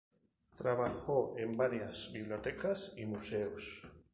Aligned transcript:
Trabajó 0.55 1.35
en 1.37 1.51
varias 1.55 2.09
bibliotecas 2.11 2.91
y 2.97 3.05
museos. 3.05 3.83